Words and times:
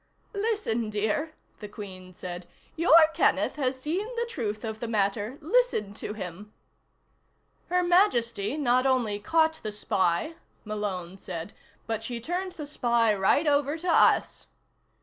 "Listen, 0.33 0.89
dear," 0.89 1.35
the 1.59 1.67
Queen 1.67 2.15
said. 2.15 2.47
"Your 2.75 2.97
Kenneth 3.13 3.55
has 3.57 3.79
seen 3.79 4.07
the 4.15 4.25
truth 4.25 4.63
of 4.65 4.79
the 4.79 4.87
matter. 4.87 5.37
Listen 5.41 5.93
to 5.93 6.13
him." 6.13 6.51
"Her 7.69 7.83
Majesty 7.83 8.57
not 8.57 8.87
only 8.87 9.19
caught 9.19 9.59
the 9.61 9.71
spy," 9.71 10.33
Malone 10.65 11.19
said, 11.19 11.53
"but 11.85 12.01
she 12.01 12.19
turned 12.19 12.53
the 12.53 12.65
spy 12.65 13.13
right 13.13 13.45
over 13.45 13.77
to 13.77 13.91
us." 13.91 14.47